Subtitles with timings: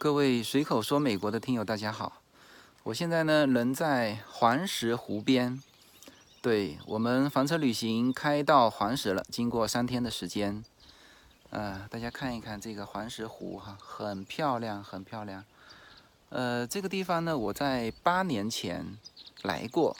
[0.00, 2.22] 各位随口说美国的听友，大家好。
[2.84, 5.62] 我现在呢，人在黄石湖边。
[6.40, 10.64] 对我们房车旅行开到黄石了，经过三天的时间。
[11.50, 15.44] 呃，大家看一看这个黄石湖哈，很漂亮，很漂亮。
[16.30, 18.96] 呃，这个地方呢，我在八年前
[19.42, 19.94] 来过。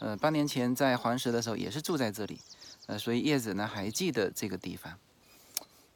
[0.00, 2.40] 呃，八年前在黄石的时候也是住在这里。
[2.86, 4.92] 呃，所以叶子呢还记得这个地方。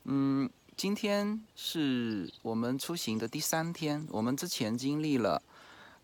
[0.04, 0.48] 嗯。
[0.80, 4.08] 今天是我们出行的第三天。
[4.10, 5.42] 我们之前经历了，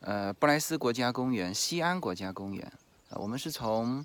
[0.01, 2.71] 呃，布莱斯国家公园、西安国家公园。
[3.13, 4.05] 我们是从，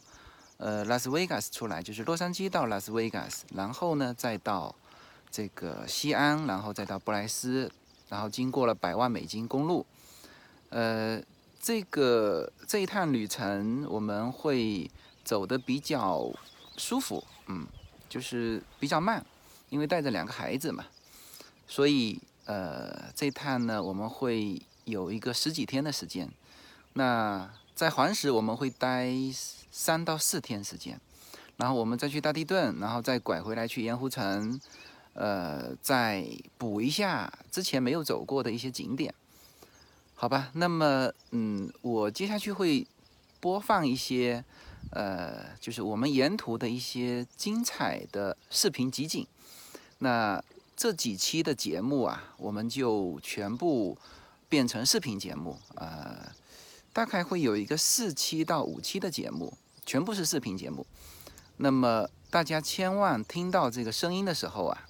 [0.56, 4.74] 呃，拉斯维加斯出来，就是洛杉矶到拉斯维加斯，然后呢，再到
[5.30, 7.70] 这个西安，然后再到布莱斯，
[8.08, 9.86] 然后经过了百万美金公路。
[10.70, 11.22] 呃，
[11.60, 14.90] 这个这一趟旅程我们会
[15.26, 16.32] 走的比较
[16.78, 17.68] 舒服，嗯，
[18.08, 19.26] 就是比较慢。
[19.72, 20.86] 因为带着两个孩子嘛，
[21.66, 26.30] 所以呃，这趟呢我们会有一个十几天的时间。
[26.94, 29.10] 那在黄石我们会待
[29.72, 31.00] 三到四天时间，
[31.55, 34.60] 然后我们再去大地顿，然后再拐回来去盐湖城，
[35.13, 39.16] 呃，再补一下之前没有走过的一些景点，
[40.16, 40.52] 好吧？
[40.54, 42.85] 那么嗯，我接下去会
[43.40, 44.44] 播放一些
[44.91, 49.26] 呃，就是我们沿途的一些精彩的视频集锦。
[50.04, 50.44] 那
[50.76, 53.96] 这几期的节目啊，我们就全部
[54.49, 56.32] 变成视频节目，呃，
[56.91, 59.54] 大概会有一个四期到五期的节目，
[59.85, 60.84] 全部是视频节目。
[61.57, 64.88] 那么大家千万听到这个声音的时候啊，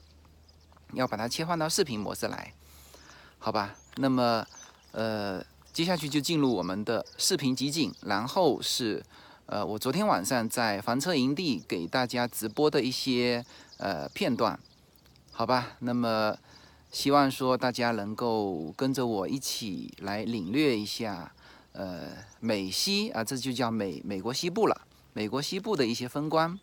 [0.93, 2.53] 要把它切换到视频模式来，
[3.37, 3.75] 好吧？
[3.97, 4.47] 那么
[4.93, 9.03] 呃，接下去就进入我们的视频集锦，然后是
[9.47, 13.45] 呃，我昨天晚上在房车营地给大家直播的一些
[13.75, 14.57] 呃片段。
[15.41, 16.37] 好吧，那么
[16.91, 21.33] 希望说大家能够跟着我一起来领略一下，
[21.71, 24.85] 呃，美西啊，这就叫美美国西部了。
[25.13, 26.59] 美国西部的一些风光、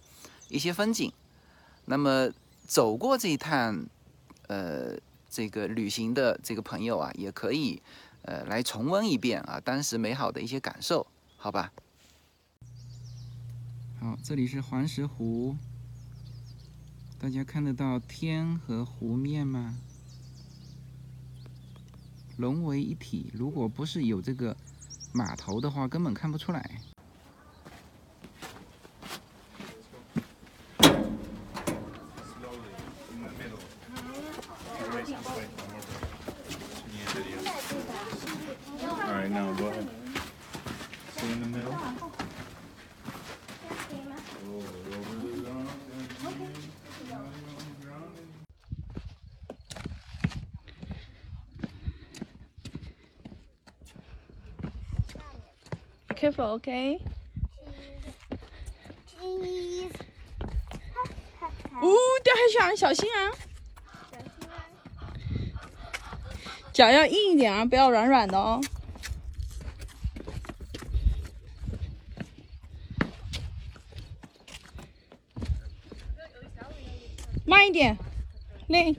[0.48, 1.12] 一些风景。
[1.86, 2.30] 那么
[2.68, 3.84] 走过这一趟，
[4.46, 4.96] 呃，
[5.28, 7.82] 这个旅行的这个朋友啊，也可以
[8.22, 11.04] 呃来重温一遍啊当时美好的一些感受，
[11.36, 11.72] 好吧？
[13.98, 15.56] 好，这里是黄石湖。
[17.20, 19.76] 大家看得到天和湖面吗？
[22.36, 23.30] 融为一体。
[23.34, 24.56] 如果不是有这个
[25.12, 26.80] 码头的话，根本看不出来。
[56.18, 57.00] Careful, OK。
[61.80, 63.30] 呜，掉下去了，小心啊！
[66.72, 68.60] 脚要硬一点啊，不要软软的哦。
[77.46, 77.96] 慢一点，
[78.66, 78.92] 累。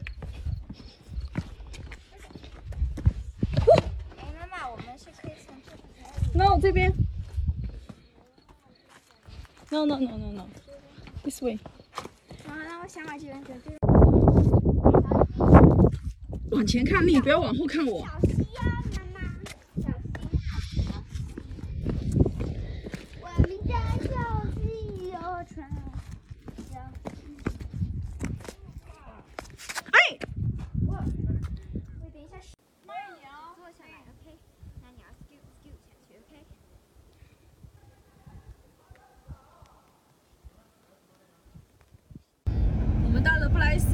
[4.40, 6.08] 妈妈，我们是可以从这边。
[6.34, 6.94] 那我这边。
[10.00, 10.48] No no no.
[11.26, 11.60] This way.
[12.46, 13.54] 好，那我想把这边走。
[16.52, 18.08] 往前看你，不要往后看我。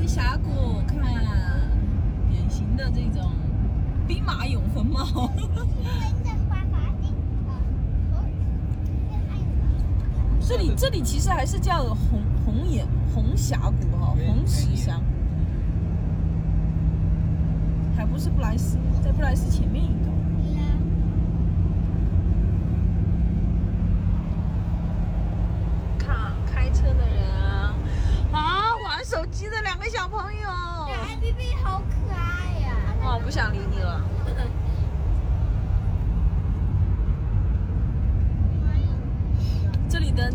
[0.08, 1.00] 峡谷看
[2.30, 3.34] 典型的这种
[4.08, 4.96] 兵马俑坟墓。
[10.48, 10.58] 这
[10.96, 15.00] 里其实还是叫红红岩红峡谷哈，红石峡，
[17.96, 19.84] 还不是布莱斯，在布莱斯前面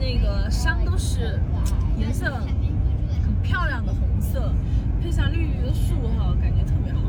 [0.01, 1.39] 那个山都是
[1.99, 2.25] 颜色
[3.23, 4.51] 很漂亮的红色，
[5.01, 7.01] 配上绿绿的树哈，感觉特别好。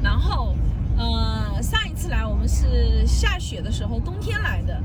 [0.00, 0.54] 然后，
[0.96, 4.80] 呃，上一次来我们是下雪的时候，冬天来的，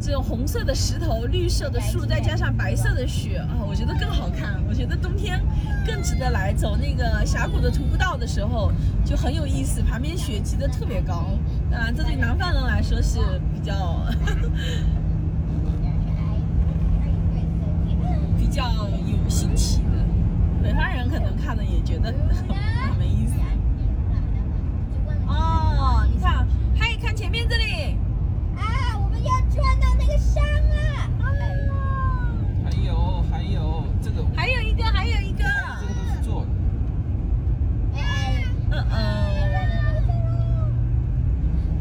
[0.00, 4.60] 这种红色的石头、绿色的树，再加上白色的雪啊，我觉得更好看。
[4.66, 5.40] 我觉得冬天
[5.86, 6.52] 更值得来。
[6.52, 8.72] 走那个峡谷的徒步道的时候
[9.04, 11.28] 就很有意思，旁边雪积得特别高。
[11.70, 13.20] 啊，这对南方人来说是。
[13.66, 14.06] 较
[18.38, 20.06] 比较有新奇的，
[20.62, 22.14] 北方人可能看了也觉得
[22.86, 23.34] 很没意思。
[25.26, 26.46] 哦，你看，
[26.78, 27.96] 嗨，看前面这里。
[28.56, 30.76] 啊，我们要穿到那个山了。
[32.64, 35.42] 还有还有这个还有一个，还有一个。
[35.80, 36.48] 这个都是做的。
[38.70, 38.94] 嗯嗯。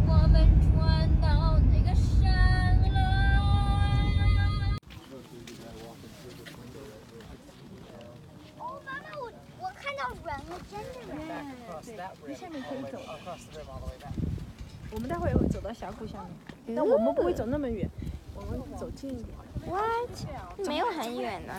[0.07, 2.95] 我们穿到那个山了。
[8.57, 9.23] 哦，妈妈，我
[9.59, 11.17] 我看到人了，真的人。
[12.27, 12.93] 那下面可以走。
[14.91, 15.35] 我们待会儿也
[15.95, 16.25] 会走到峡谷下
[16.65, 17.89] 面，但我们不会走那么远，
[18.35, 19.27] 我们走近一点。
[19.67, 20.67] What？
[20.67, 21.53] 没有很远呢。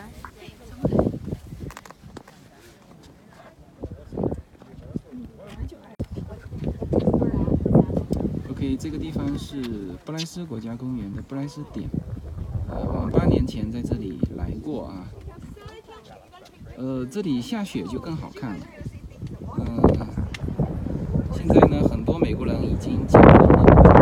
[8.50, 9.62] OK，这个地方是
[10.04, 11.88] 布莱斯国家公园的布莱斯点。
[12.68, 15.04] 呃，我们八年前在这里来过啊。
[16.76, 18.66] 呃，这里下雪就更好看了。
[19.56, 19.64] 呃，
[21.32, 23.95] 现在呢，很多美国人已经结婚了，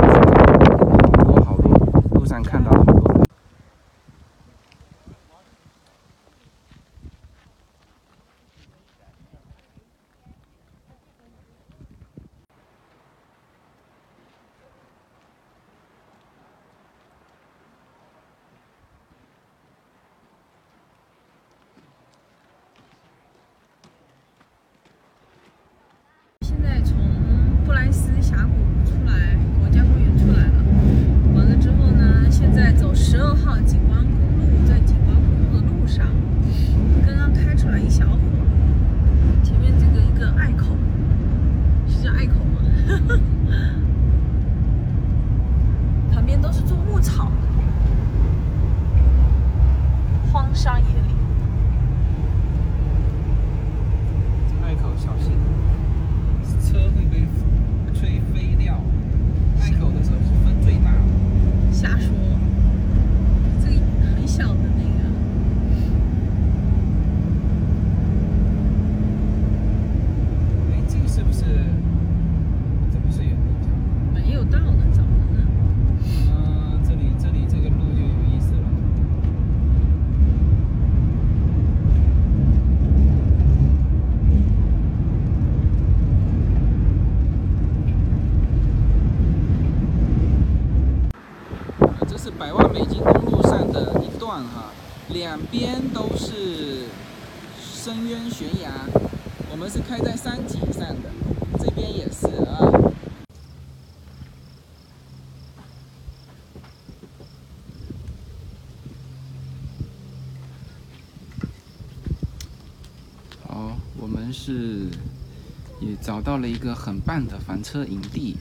[116.25, 118.38] 到了一个很棒的房车营地。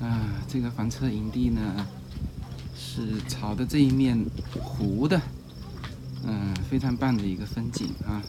[0.00, 1.60] 啊，这个房车营地呢，
[2.76, 4.22] 是朝的这一面
[4.60, 5.18] 湖的，
[6.26, 8.22] 嗯，非常棒的一个风景啊。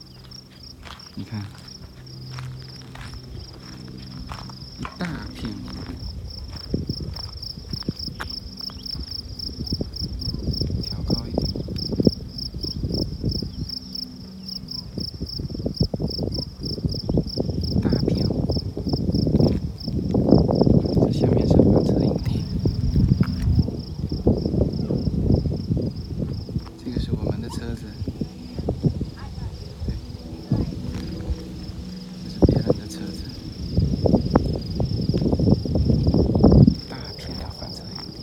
[1.13, 1.41] 你看，
[4.79, 5.53] 一大片。
[10.81, 11.47] 调高一点。
[17.81, 18.45] 大片湖，
[21.05, 22.43] 这下面是房车营地，
[26.83, 27.85] 这个是我们的车子，
[32.23, 33.23] 这是别人的车子，
[36.89, 38.17] 大片的房车营地。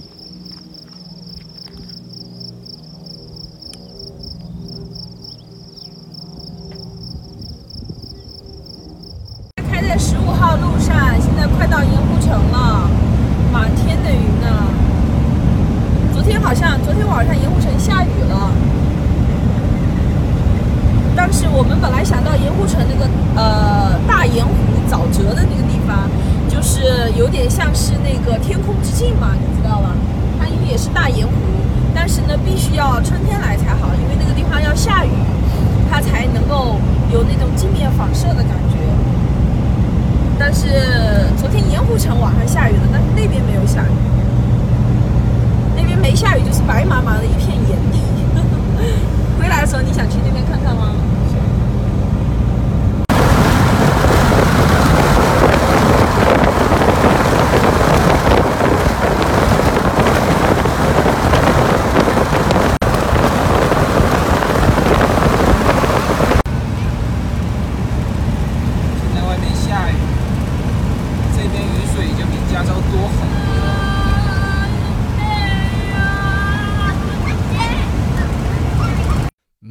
[9.71, 12.89] 开在十五号路上，现在快到盐湖城了，
[13.53, 14.69] 满天的云呢。
[16.13, 18.53] 昨天好像，昨天晚上盐湖城下雨了。
[21.17, 22.94] 当时我们本来想到盐湖城那
[23.37, 24.53] 呃大盐湖
[24.91, 26.09] 沼泽的那个地方，
[26.49, 29.91] 就是有点像是那个天空之镜嘛，你知道吧？
[30.39, 31.33] 它因为也是大盐湖，
[31.95, 35.11] 但是呢必须要春天来才好，因为那个地方要下雨，
[35.91, 36.77] 它才能够
[37.13, 38.77] 有那种镜面反射的感觉。
[40.39, 40.67] 但是
[41.37, 43.95] 昨天盐湖城晚上下雨了，但是那边没有下雨，
[45.77, 47.99] 那边没下雨就是白茫茫的一片盐地。
[49.39, 50.91] 回来的时候你想去那边看看吗？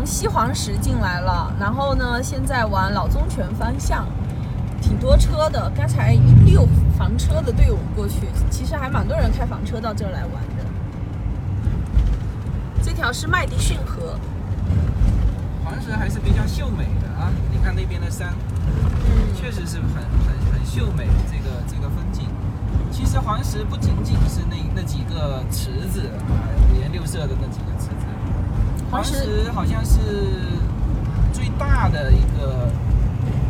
[0.00, 4.06] 从西黄石进来了，然后呢，现在往老宗泉方向，
[4.80, 5.70] 挺多车的。
[5.76, 6.66] 刚才一溜
[6.96, 10.64] 房车的队伍过去，其实还蛮多人开房车到这儿来玩的。
[12.82, 14.18] 这条是麦迪逊河，
[15.62, 17.30] 黄石还是比较秀美的啊！
[17.52, 18.32] 你看那边的山，
[19.04, 22.24] 嗯，确实是很很很秀美的这个这个风景。
[22.90, 26.32] 其实黄石不仅仅是那那几个池子啊，
[26.72, 28.06] 五颜六色的那几个池子，
[28.90, 29.98] 黄黄石石好像是
[31.32, 32.68] 最大的一个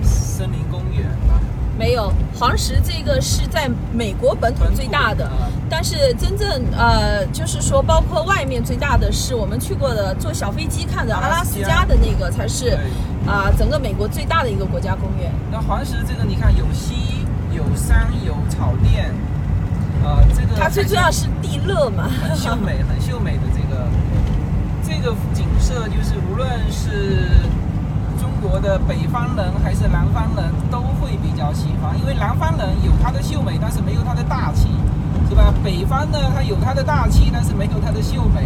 [0.02, 1.40] 森林公园吧？
[1.78, 12.78] 没有黄石这个是在美国本土最大的，啊但是真正呃，就是说包括外面最大的是我们去过的坐小飞机看的阿拉斯加的那个才是对。
[13.26, 15.30] 啊、整个美国最大的一个国家公园。
[15.52, 19.14] 那黄石这个你看有溪有山有草甸，
[20.02, 23.86] 呃，这个它最重要是地热嘛，很秀美，很秀美的这个
[24.90, 27.28] 这个景色，就是无论是
[28.20, 34.66] 中国的北方人还是南方人都会比较喜欢，因为南方人有它的秀美，但是没有它的大气，
[35.28, 35.54] 是吧？
[35.62, 38.42] 北方呢，它有它的大气，但是没有它的秀美。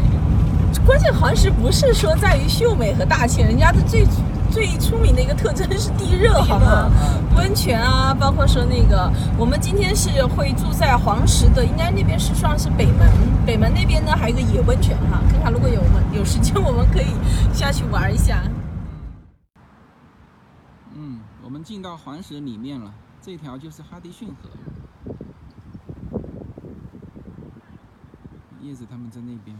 [0.86, 4.04] 关键好像是不是说在于秀美和大气，人家的最
[4.54, 6.88] 最出名的一个特征是地热，好吗？
[6.88, 13.10] 嗯温泉啊，包括说那个，我们今天是会住在黄石的，应该那边是算是北门，
[13.44, 17.08] 北门那边呢还有一个野温泉哈，看看如果有我们有时间，我们可以
[17.52, 18.44] 下去玩一下。
[20.94, 24.48] 嗯，我们进到黄石里面了，这条就是哈迪逊河。
[28.62, 29.58] 叶子他们在那边。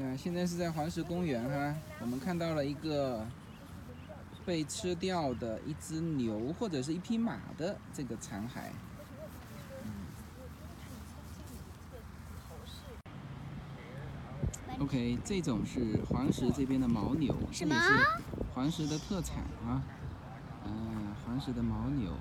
[0.00, 3.26] 那现在是在黄石公园哈，我们看到了一个
[4.46, 8.70] 被吃掉的一只牛或者是一匹马的这个残骸。
[14.78, 18.06] OK，这种是黄石这边的牦牛，这也是
[18.54, 19.82] 黄石的特产啊。
[20.64, 22.12] 嗯、黄石的牦牛，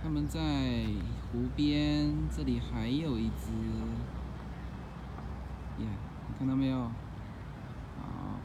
[0.00, 0.86] 他们在
[1.32, 3.50] 湖边，这里还有一只，
[6.38, 6.78] 看到没有？
[6.78, 6.90] 好，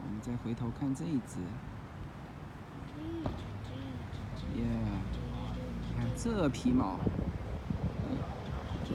[0.04, 1.40] 我们再回头看这一只，
[4.56, 4.64] 耶、
[5.88, 6.98] 你看这皮毛，
[8.08, 8.16] 嗯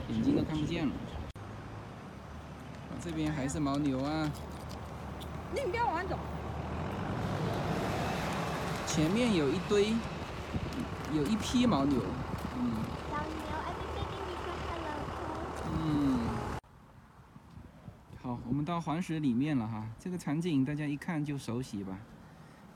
[0.08, 0.92] 眼睛都看不见了。
[1.34, 4.28] 啊这边还是牦牛啊，
[5.54, 6.18] 那你不要往走。
[8.86, 9.94] 前面有一堆，
[11.12, 12.00] 有一批牦牛，
[12.58, 12.72] 嗯
[15.72, 16.18] 嗯。
[18.22, 21.98] 好，我们到黄石里面了哈，这个场景大家一看就熟悉吧？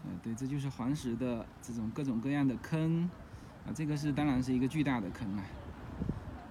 [0.03, 3.03] 呃，对，这就是黄石的这种各种各样的坑
[3.67, 5.45] 啊，这个是当然是一个巨大的坑啊。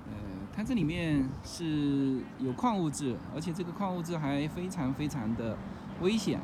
[0.06, 0.14] 呃，
[0.54, 5.58] 它这里面是有矿物质，而且这个矿物质还非常非常的
[6.00, 6.40] 危险。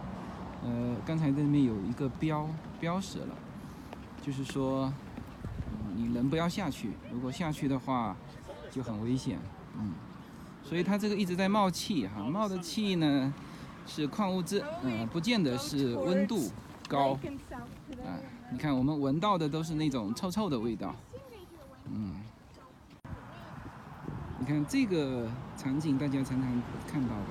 [0.63, 3.35] 呃，刚才这里面有一个标标识了，
[4.19, 4.91] 就是说，
[5.69, 8.15] 嗯你人不要下去，如果下去的话
[8.71, 9.37] 就很危险。
[9.77, 9.91] 嗯，
[10.67, 13.31] 所以它这个一直在冒气哈，冒的气呢
[13.85, 16.51] 是矿物质，嗯、不见得是温度
[16.89, 17.11] 高。
[18.03, 18.17] 啊，
[18.51, 20.95] 你看我们闻到的都是那种臭臭的味道。
[21.87, 22.15] 嗯，
[24.39, 27.27] 你看这个场景，大家常常看到吧？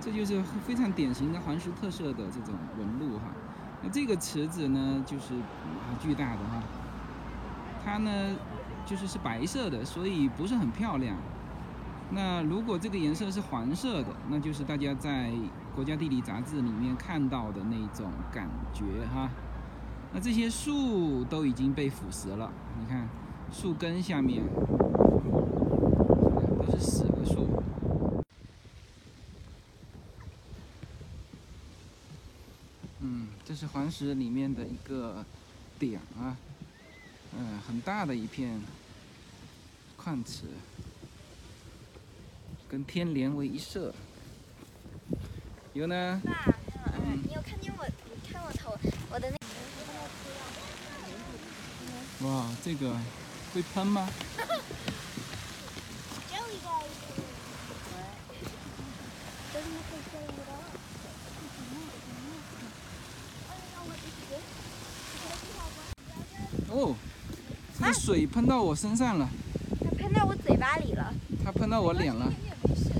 [0.00, 3.26] 这就是非常典型的黄石特色的这种纹路哈。
[3.80, 6.62] 那这个池子呢，就是啊巨大的哈，
[7.84, 8.36] 它呢
[8.84, 11.16] 就是是白色的，所以不是很漂亮。
[12.10, 15.32] 那如果这个颜色是黄色的，那就是大家在
[15.74, 19.28] 国家地理杂志里面看到的那种感觉哈。
[20.14, 23.08] 那这些树都已经被腐蚀了，你看
[23.52, 24.42] 树根下面
[26.58, 27.62] 都是死的树。
[33.00, 35.24] 嗯，这是黄石里面的一个
[35.78, 36.36] 点啊，
[37.36, 38.60] 嗯，很大的一片
[39.96, 40.44] 矿池，
[42.68, 43.94] 跟天连为一色。
[45.72, 46.54] 有呢，爸，
[47.04, 47.86] 嗯，你有看见我？
[47.86, 48.76] 你看我头，
[49.10, 49.36] 我的那
[52.26, 52.96] 哇，这个
[53.54, 54.08] 会喷吗？
[66.68, 66.94] 哦，
[67.78, 69.28] 这个水喷到我身上了，
[69.82, 71.14] 它喷到我嘴巴里了。
[71.44, 72.26] 它喷到我脸了。
[72.28, 72.90] 你也没事。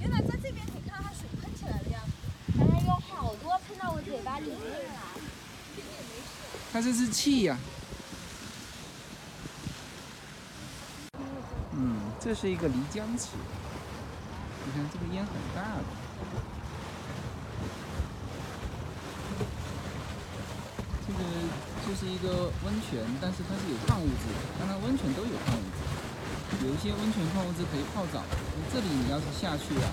[0.00, 2.00] 原来在这边可以看到它水喷起来了呀。
[2.56, 5.00] 刚才有好多喷到我嘴巴里面了。
[6.72, 7.58] 它这是气呀、
[11.76, 13.36] 嗯，这是一个漓江池。
[14.64, 15.84] 你看这个烟很大的。
[21.06, 21.18] 这个
[21.86, 24.40] 就是一个温泉，但是它是有矿物质的。
[24.58, 28.24] 当然，温泉都有矿物质，有一些温泉矿物质可以泡澡。
[28.72, 29.92] 这里你要是下去啊，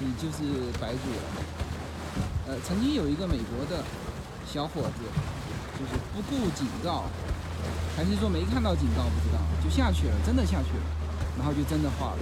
[0.00, 0.42] 你就是
[0.80, 1.22] 白煮了。
[2.48, 3.84] 呃，曾经有一个美国的
[4.44, 5.04] 小伙子，
[5.78, 7.04] 就是不顾警告，
[7.96, 10.84] 还是说没看到警告不知道，就下去了，真的下去了，
[11.36, 12.18] 然后就真的化了。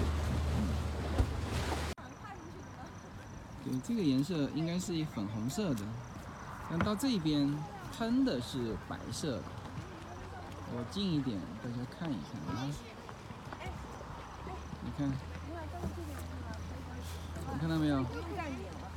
[3.65, 5.83] 对，这个颜色应该是粉红色的，
[6.71, 7.53] 但到这边
[7.97, 9.43] 喷的是白色的。
[10.75, 12.67] 我近一点，大家看一看啊，
[14.83, 15.13] 你看，
[17.53, 18.03] 你看到没有？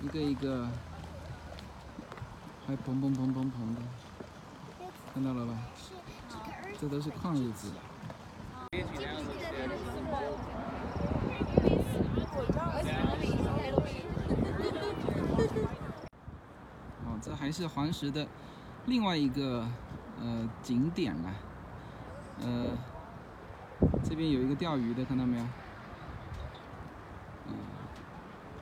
[0.01, 0.67] 一个一个，
[2.65, 3.81] 还砰砰砰砰砰的，
[5.15, 5.53] 看到了吧？
[6.77, 7.69] 这都是矿物质。
[17.05, 18.27] 哦，这还是黄石的
[18.87, 19.65] 另外一个
[20.19, 21.33] 呃景点啊，
[22.41, 22.77] 呃，
[24.03, 25.45] 这边有一个钓鱼的，看到没有？
[27.47, 27.53] 嗯，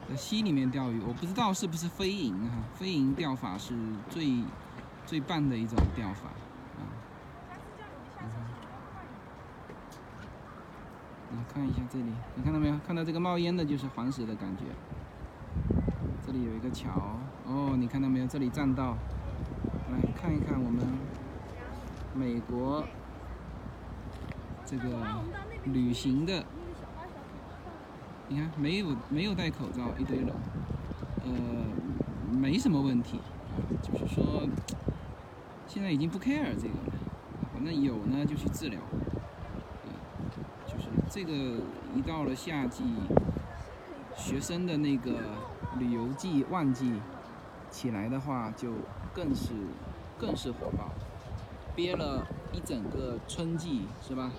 [0.07, 3.75] 在溪里面钓鱼，我不知道是不是飞蝇哈、飞蝇钓法是
[4.07, 4.43] 最
[5.05, 6.27] 最棒的一种钓法
[6.77, 6.81] 啊。
[8.21, 8.27] 嗯
[11.35, 12.77] 你看一下这里，你看到没有？
[12.85, 14.65] 看到这个冒烟的，就是黄石的感觉。
[16.25, 18.27] 这里有一个桥，哦，你看到没有？
[18.27, 18.95] 这里栈道，
[19.91, 20.85] 来看一看我们
[22.13, 22.83] 美国
[24.63, 25.05] 这个
[25.65, 26.45] 旅行的，
[28.27, 30.31] 你看没有没有戴口罩，一堆人，
[31.23, 31.31] 呃，
[32.31, 33.19] 没什么问题，
[33.81, 34.47] 就是说
[35.73, 36.93] 现在已经不 care 这个了，
[37.51, 39.91] 反正有呢就去治疗，嗯，
[40.67, 41.33] 就是这个
[41.95, 42.83] 一到了夏季，
[44.15, 45.13] 学生的那个
[45.79, 46.93] 旅游季旺季
[47.71, 48.71] 起来的话，就
[49.15, 49.53] 更是
[50.19, 50.91] 更是火爆，
[51.75, 54.31] 憋了一整个春季，是吧？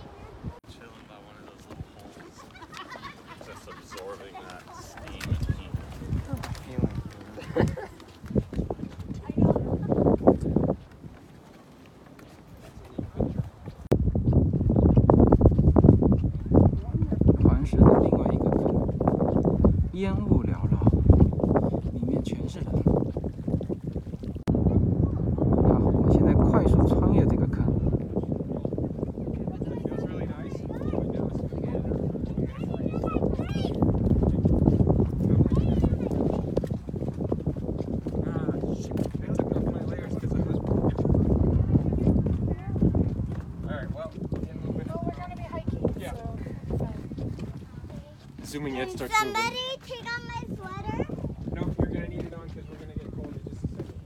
[48.93, 49.33] Can starts moving.
[49.33, 50.99] somebody take off my sweater?
[51.55, 53.97] No, you're gonna need it on because we're gonna get cold in just a second.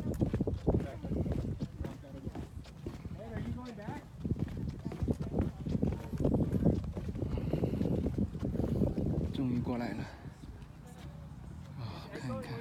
[0.78, 1.12] Back up.
[1.84, 2.42] Back up again.
[3.18, 4.02] Hey, are you going back?
[9.34, 10.04] 终于过来了。
[11.80, 12.54] 啊、看一看。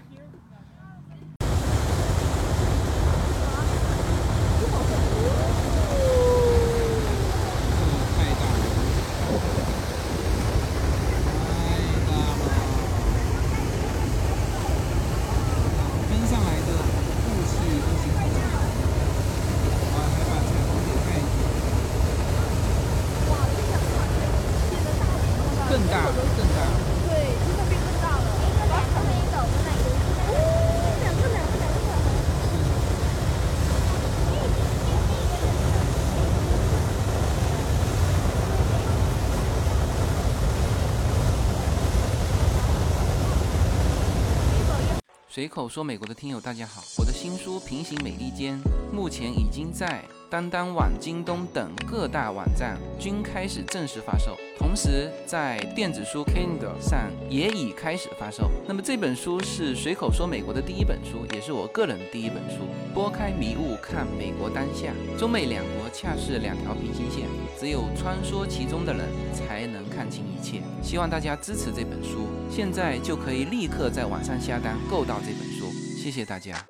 [45.38, 48.60] 随口说美国的听友大家好，我的新书《平行美利坚》
[48.92, 58.50] 目前已经在当当网、京东等各大网站均开始正式发售，同时在电子书 Kindle 上也已开始发售。
[58.68, 62.66] 那么这本书是随口说美国的第一本书，也是我个人的第一本书。
[62.94, 67.28] 拨开迷雾看美国当下，中美两国恰是两条平行线，
[67.60, 70.62] 只有穿梭其中的人才能看清一切。
[70.82, 75.66] 希望大家支持这本书，现在就可以立刻在网上下单购到这本书。
[75.98, 76.66] 谢谢大家。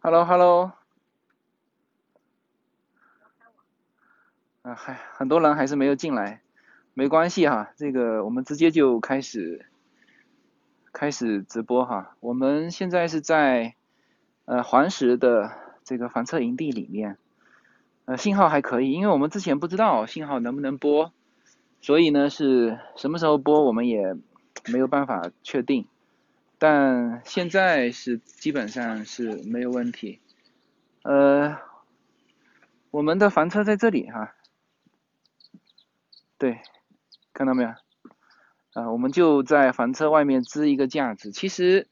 [0.00, 0.79] Hello，Hello。
[4.62, 6.42] 啊，还很多人还是没有进来，
[6.92, 9.64] 没关系哈，这个我们直接就开始
[10.92, 12.14] 开始直播哈。
[12.20, 13.74] 我们现在是在
[14.44, 15.50] 呃黄石的
[15.82, 17.16] 这个房车营地里面，
[18.04, 21.10] 呃信号还可以，因为我们之前不知道信号能不能播，
[21.80, 24.14] 所以呢是什么时候播我们也
[24.70, 25.86] 没有办法确定，
[26.58, 30.20] 但现在是基本上是没有问题。
[31.02, 31.56] 呃，
[32.90, 34.34] 我们的房车在这里哈。
[36.40, 36.58] 对，
[37.34, 37.68] 看到没有？
[38.72, 41.86] 啊，我们就在房车外面支一个架子，其实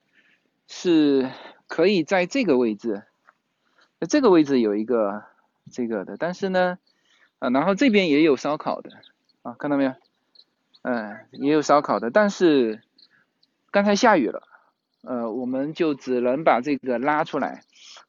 [0.66, 1.30] 是
[1.66, 3.02] 可以在这个位置，
[4.08, 5.22] 这个位置有一个
[5.70, 6.78] 这个的，但是呢，
[7.40, 8.90] 啊，然后这边也有烧烤的，
[9.42, 9.92] 啊，看到没有？
[10.80, 12.80] 嗯，也有烧烤的，但是
[13.70, 14.48] 刚才下雨了，
[15.02, 17.64] 呃，我们就只能把这个拉出来，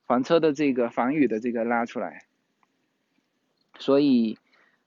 [0.05, 2.23] 房车的这个防雨的这个拉出来，
[3.77, 4.37] 所以，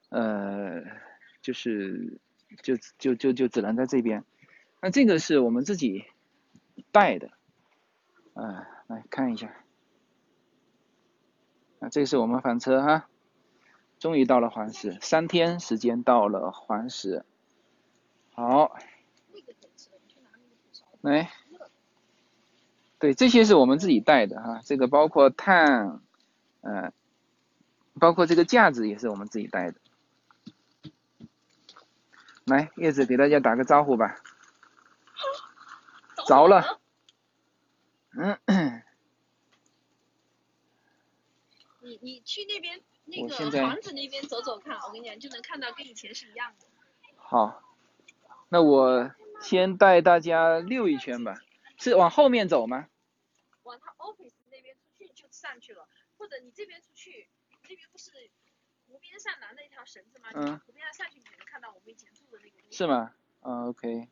[0.08, 1.01] 呃。
[1.42, 2.18] 就是
[2.62, 4.24] 就就就就只能在这边，
[4.80, 6.04] 那这个是我们自己
[6.92, 7.30] 带的，
[8.34, 9.52] 啊，来看一下，
[11.80, 13.08] 啊，这是我们房车哈，
[13.98, 17.24] 终于到了黄石，三天时间到了黄石，
[18.34, 18.76] 好，
[21.00, 21.30] 来，
[23.00, 26.00] 对，这些是我们自己带的哈，这个包括碳，
[26.60, 26.92] 嗯，
[27.98, 29.80] 包括这个架子也是我们自己带的。
[32.46, 34.16] 来，叶子给大家打个招呼吧。
[36.26, 36.80] 着了。
[38.12, 38.82] 嗯。
[41.80, 46.66] 你你去那边那个房子那边走走看，我跟你讲，就能看到跟以前是一样的。
[47.16, 47.62] 好，
[48.48, 51.34] 那我先带大家溜一圈吧。
[51.78, 52.86] 是往后面走吗？
[53.64, 57.28] 往他 office 那边出去就上去了，或者你这边出去，
[57.62, 58.18] 那边不是湖
[59.12, 60.30] 边上拿了一条绳子吗？
[60.32, 62.74] 嗯你往湖边上下去，你能看到我们以前住的那个地。
[62.74, 63.12] 是吗？
[63.42, 64.08] 啊，OK。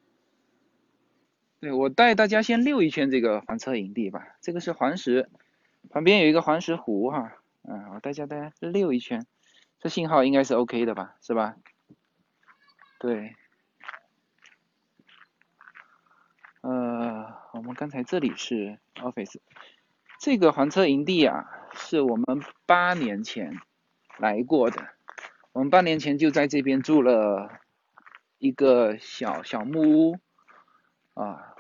[1.59, 4.37] 对，我带大家先溜一圈这个房车营地吧。
[4.43, 5.31] 这个是黄石，
[5.89, 7.33] 旁边有一个黄石湖哈。
[7.63, 9.27] 嗯，我带大家溜一圈，
[9.79, 11.17] 这信号应该是 OK 的吧？
[11.23, 11.57] 是吧？
[12.99, 13.35] 对。
[16.61, 19.41] 呃，我们刚才这里是 office，
[20.19, 23.59] 这个房车营地啊，是我们八年前
[24.21, 24.87] 来过的。
[25.53, 27.51] 我们半年前就在这边住了
[28.39, 30.19] 一个小小木屋，
[31.15, 31.55] 啊，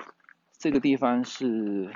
[0.59, 1.91] 这个地方是，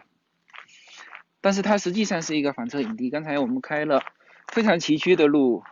[1.41, 3.11] 但是它实际上是一个房车营地。
[3.11, 4.03] 刚才我们开了
[4.49, 5.63] 非常崎岖的路，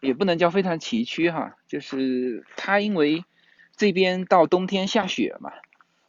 [0.00, 3.24] 也不能叫非常崎岖哈，就是它因为
[3.76, 5.52] 这边到冬天下雪嘛，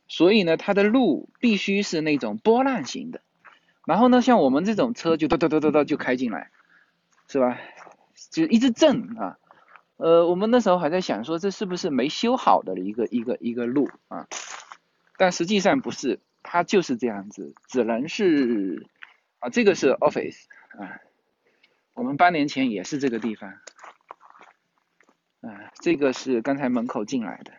[0.08, 3.22] 所以呢，它的路必须是那种波浪形的。
[3.86, 6.50] 然后呢，像我们这种车就哒哒哒哒哒就开进来，
[7.28, 7.60] 是吧？
[8.32, 9.38] 就一直震啊。
[9.98, 14.28] 呃，我们那时候还在想说这是不是没修好的一个一个一个路啊？
[15.18, 18.86] 但实际上不是，它就是这样子，只能是
[19.40, 20.44] 啊，这个是 office
[20.78, 21.00] 啊，
[21.94, 23.52] 我们八年前也是这个地方，
[25.40, 27.54] 啊，这个是刚才门口进来的，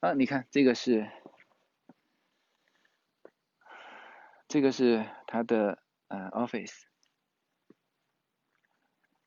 [0.00, 1.06] 啊，你看这个是，
[4.48, 6.84] 这个是他的呃 office，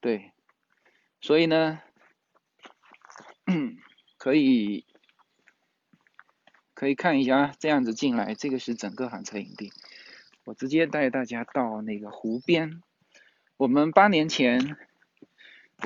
[0.03, 0.33] 对，
[1.21, 1.79] 所以呢，
[4.19, 4.85] 可以
[6.73, 9.71] 可以看一下啊，这样子进来，这个是整个房车营地。
[10.43, 12.81] 我直接带大家到那个湖边。
[13.55, 14.75] 我们八年前，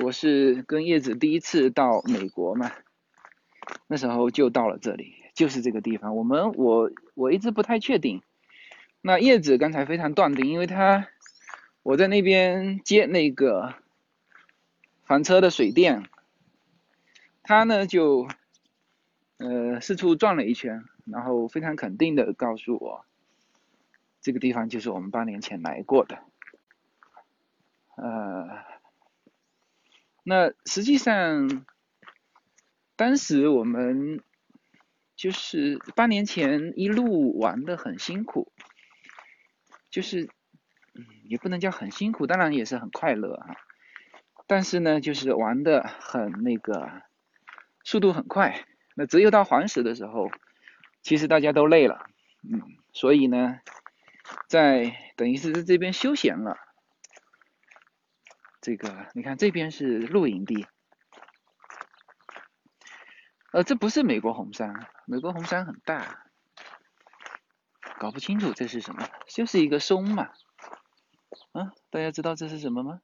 [0.02, 2.72] 我是跟叶子第一次到美国嘛，
[3.86, 6.16] 那时候就到了这里，就是这个地方。
[6.16, 8.20] 我们我我一直不太确定。
[9.00, 11.06] 那叶子刚才非常断定，因为他
[11.84, 13.76] 我在那边接那个
[15.08, 16.04] 房车的水电，
[17.42, 18.28] 他呢就
[19.38, 23.06] 呃四处转了一圈，然后非常肯定的告诉我。
[24.20, 26.18] 这个地方就是我们八年前来过的，
[27.96, 28.64] 呃，
[30.24, 31.64] 那实际上，
[32.94, 34.22] 当时我们
[35.16, 38.52] 就是八年前一路玩的很辛苦，
[39.88, 40.28] 就是，
[40.92, 43.56] 嗯，也不能叫很辛苦，当然也是很快乐啊，
[44.48, 47.02] 但是呢，就是玩的很那个，
[47.84, 50.28] 速度很快，那只有到黄石的时候，
[51.02, 52.04] 其实大家都累了，
[52.42, 52.60] 嗯，
[52.92, 53.60] 所以呢。
[54.46, 56.58] 在等于是在这边休闲了。
[58.60, 60.66] 这个你看，这边是露营地。
[63.52, 66.26] 呃，这不是美国红山，美国红山很大，
[67.98, 70.28] 搞不清楚这是什么，就是一个松嘛。
[71.52, 73.00] 啊，大家知道这是什么吗？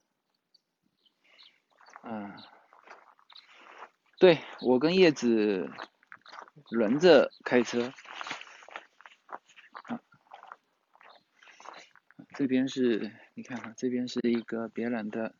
[2.06, 2.36] 嗯，
[4.18, 5.70] 对我跟叶子
[6.70, 7.92] 轮着开车。
[12.36, 15.36] 这边是，你看哈，这边是一个别人的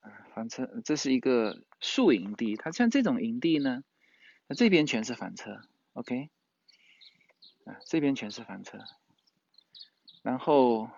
[0.00, 2.56] 啊房车，这是一个宿营地。
[2.56, 3.82] 它像这种营地呢，
[4.46, 5.60] 那这边全是房车
[5.94, 6.30] ，OK，
[7.66, 8.78] 啊这边全是房车，
[10.22, 10.88] 然后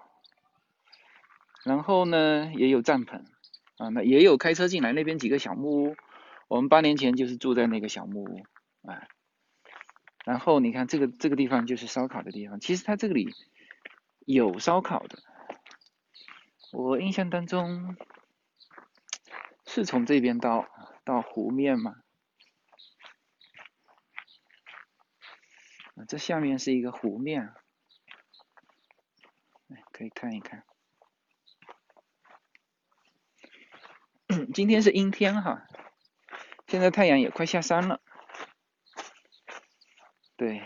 [1.65, 3.25] 然后呢也有帐篷
[3.79, 5.97] 啊，那也有开车进来那边几个小木屋，
[6.49, 8.47] 我们八年前就是住在那个小木屋
[8.89, 9.07] 啊。
[10.25, 13.35] 然后你看这个这个地方就是烧烤的地方，其实它这里。
[14.29, 15.23] 有烧烤的，
[16.73, 17.97] 我印象当中
[19.65, 20.67] 是从这边到
[21.05, 21.95] 到湖面嘛，
[26.09, 27.55] 这下面是一个湖面，
[29.93, 30.66] 可以看一看。
[34.55, 35.67] 今天是阴天哈，
[36.67, 38.01] 现在太阳也快下山了，
[40.37, 40.63] 对。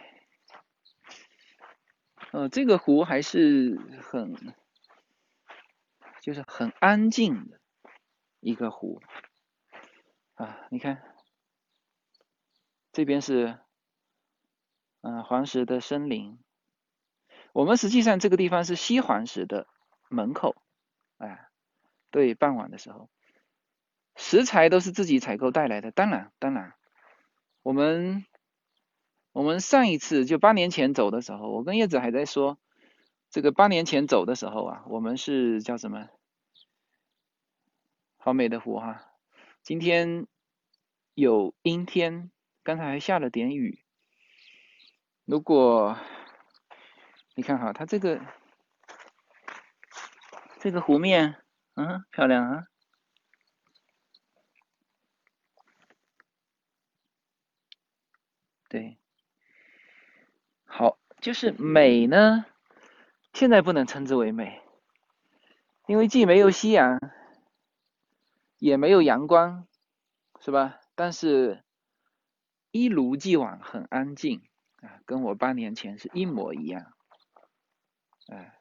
[2.33, 4.55] 呃，这个湖还是很，
[6.23, 7.59] 就是很安静的
[8.39, 9.03] 一个湖
[10.35, 10.69] 啊。
[10.71, 11.03] 你看，
[12.93, 13.59] 这边是
[15.01, 16.39] 嗯黄石的森林。
[17.53, 19.67] 我们实际上这个地方是西黄石的
[20.09, 20.55] 门口，
[21.19, 21.49] 哎，
[22.13, 23.11] 对，傍晚的时候，
[24.21, 25.91] 食材都是自己采购带来的。
[25.91, 26.75] 当然，当然，
[27.63, 28.27] 我们。
[29.33, 32.59] 我们上一次就八年前走的时候，我跟叶子还在说，
[33.31, 36.09] 这个八年前走的时候啊，我们是叫什么？
[38.17, 39.07] 好美的湖哈！
[39.63, 40.27] 今天
[41.15, 42.33] 有阴天，
[42.65, 43.85] 刚才还下了点雨。
[45.25, 45.97] 如果
[47.37, 48.21] 你看哈，它这个
[50.59, 51.37] 这个湖面，
[51.75, 52.70] 嗯，漂亮啊。
[58.71, 58.97] 对。
[60.65, 62.47] 好，就是美呢，
[63.35, 64.63] 现在不能称之为美，
[65.87, 67.01] 因为既没有夕阳，
[68.59, 69.67] 也没有阳光，
[70.39, 70.79] 是吧？
[70.95, 71.65] 但是，
[72.71, 74.43] 一如既往很安静
[74.83, 76.93] 啊，跟我八年前是一模一样，
[78.29, 78.55] 哎，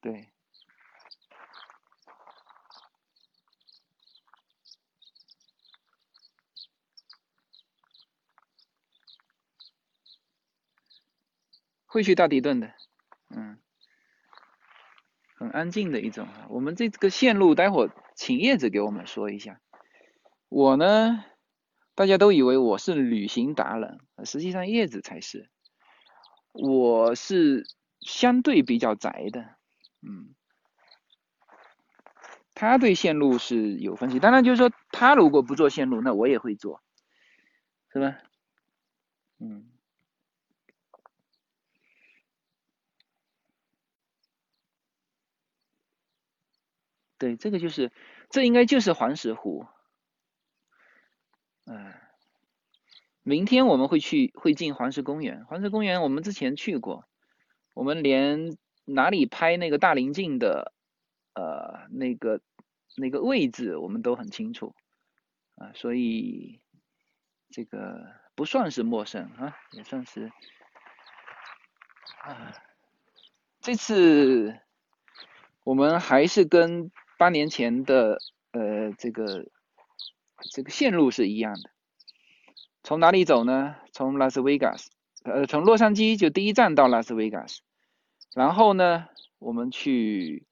[0.00, 0.33] 对。
[11.94, 12.72] 会去大地顿的，
[13.30, 13.56] 嗯，
[15.36, 16.48] 很安静的一种啊。
[16.50, 19.60] 我们这个线路，待会请叶子给我们说一下。
[20.48, 21.24] 我呢，
[21.94, 25.48] 大家都以为我是旅行达人，实际上叶子才是。
[26.50, 27.64] 我是
[28.00, 29.54] 相对比较宅的，
[30.02, 30.34] 嗯，
[32.54, 34.18] 他对线路是有分析。
[34.18, 36.82] 当然，就是说他如果不做线路，那我也会做，
[37.92, 38.18] 是吧？
[39.38, 39.70] 嗯。
[47.24, 47.90] 对，这个就是，
[48.28, 49.66] 这应该就是黄石湖。
[51.64, 51.94] 嗯，
[53.22, 57.08] 明天我们会去会进黄石公园，黄石公园我们之前去过，
[57.72, 60.74] 我们连哪里拍那个大棱镜的
[61.32, 62.42] 呃那个
[62.94, 64.74] 那个位置我们都很清楚。
[65.54, 66.60] 啊，所以
[67.48, 70.30] 这个不算是陌生啊，也算是
[72.20, 72.52] 啊，
[73.62, 74.60] 这次
[75.62, 78.18] 我们还是跟八年前的
[78.52, 79.46] 呃这个
[80.52, 81.70] 这个线路是一样的。
[82.82, 83.76] 从哪里走呢？
[83.92, 84.90] 从拉斯维加斯，
[85.24, 87.62] 呃，从洛杉矶就第一站到拉斯维加斯，
[88.34, 89.06] 然后呢，
[89.38, 90.46] 我们去，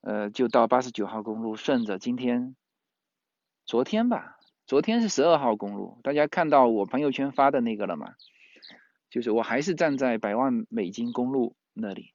[0.00, 2.56] 呃，就到八十九号公路，顺着今天，
[3.64, 8.14] 昨天吧，昨天是十二号公路，大家看到我朋友圈发的那个了吗？
[9.08, 12.12] 就是我还是站在百万美金公路那里，